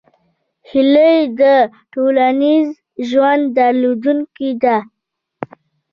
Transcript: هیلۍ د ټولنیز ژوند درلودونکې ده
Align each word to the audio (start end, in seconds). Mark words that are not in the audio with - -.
هیلۍ 0.69 1.17
د 1.39 1.41
ټولنیز 1.93 2.67
ژوند 3.09 3.43
درلودونکې 3.57 4.49
ده 4.63 4.77